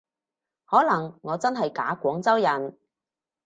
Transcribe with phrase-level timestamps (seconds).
[0.65, 2.75] 可能我真係假廣州人